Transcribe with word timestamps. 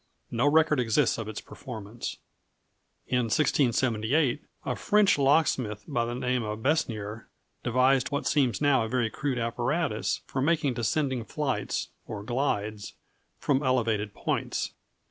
No 0.31 0.47
record 0.47 0.79
exists 0.79 1.19
of 1.19 1.27
its 1.27 1.41
performance. 1.41 2.17
In 3.05 3.25
1678, 3.25 4.41
a 4.65 4.75
French 4.75 5.19
locksmith 5.19 5.83
by 5.87 6.05
the 6.05 6.15
name 6.15 6.41
of 6.41 6.63
Besnier 6.63 7.27
devised 7.63 8.09
what 8.09 8.25
seems 8.25 8.59
now 8.61 8.83
a 8.83 8.89
very 8.89 9.11
crude 9.11 9.37
apparatus 9.37 10.21
for 10.25 10.41
making 10.41 10.73
descending 10.73 11.23
flights, 11.23 11.89
or 12.07 12.23
glides, 12.23 12.93
from 13.37 13.61
elevated 13.61 14.15
points. 14.15 14.73